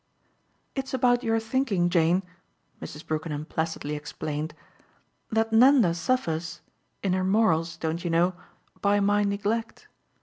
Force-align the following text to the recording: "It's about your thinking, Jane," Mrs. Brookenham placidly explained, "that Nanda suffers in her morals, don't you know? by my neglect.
"It's 0.73 0.95
about 0.95 1.21
your 1.23 1.39
thinking, 1.39 1.87
Jane," 1.87 2.23
Mrs. 2.81 3.05
Brookenham 3.05 3.45
placidly 3.45 3.95
explained, 3.95 4.55
"that 5.29 5.53
Nanda 5.53 5.93
suffers 5.93 6.61
in 7.03 7.13
her 7.13 7.23
morals, 7.23 7.77
don't 7.77 8.03
you 8.03 8.09
know? 8.09 8.33
by 8.81 8.99
my 8.99 9.23
neglect. 9.23 9.87